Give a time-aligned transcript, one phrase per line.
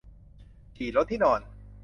[0.75, 1.41] ฉี่รดที่นอน